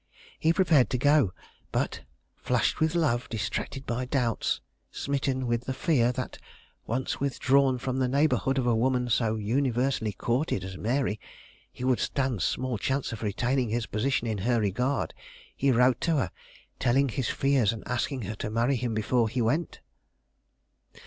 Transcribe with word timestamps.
He 0.39 0.51
prepared 0.51 0.89
to 0.89 0.97
go, 0.97 1.31
but, 1.71 2.01
flushed 2.35 2.79
with 2.79 2.95
love, 2.95 3.29
distracted 3.29 3.85
by 3.85 4.05
doubts, 4.05 4.59
smitten 4.89 5.45
with 5.45 5.65
the 5.65 5.75
fear 5.75 6.11
that, 6.13 6.39
once 6.87 7.19
withdrawn 7.19 7.77
from 7.77 7.97
the 7.99 8.07
neighborhood 8.07 8.57
of 8.57 8.65
a 8.65 8.73
woman 8.75 9.09
so 9.11 9.35
universally 9.35 10.11
courted 10.13 10.63
as 10.63 10.75
Mary, 10.75 11.19
he 11.71 11.83
would 11.83 11.99
stand 11.99 12.41
small 12.41 12.79
chance 12.79 13.11
of 13.11 13.21
retaining 13.21 13.69
his 13.69 13.85
position 13.85 14.25
in 14.25 14.39
her 14.39 14.59
regard, 14.59 15.13
he 15.55 15.71
wrote 15.71 16.01
to 16.01 16.15
her, 16.15 16.31
telling 16.79 17.09
his 17.09 17.29
fears 17.29 17.71
and 17.71 17.87
asking 17.87 18.23
her 18.23 18.33
to 18.33 18.49
marry 18.49 18.77
him 18.77 18.95
before 18.95 19.29
he 19.29 19.39
went. 19.39 19.81